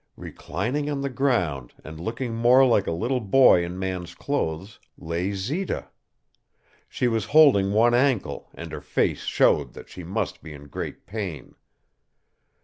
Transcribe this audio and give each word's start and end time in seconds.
Reclining 0.17 0.89
on 0.89 1.01
the 1.01 1.11
ground, 1.11 1.75
and 1.83 1.99
looking 1.99 2.33
more 2.33 2.65
like 2.65 2.87
a 2.87 2.91
little 2.91 3.19
boy 3.19 3.63
in 3.63 3.77
man's 3.77 4.15
clothes, 4.15 4.79
lay 4.97 5.31
Zita. 5.33 5.89
She 6.89 7.07
was 7.07 7.25
holding 7.25 7.71
one 7.71 7.93
ankle 7.93 8.49
and 8.55 8.71
her 8.71 8.81
face 8.81 9.25
showed 9.25 9.73
that 9.73 9.89
she 9.89 10.03
must 10.03 10.41
be 10.41 10.53
in 10.53 10.69
great 10.69 11.05
pain. 11.05 11.53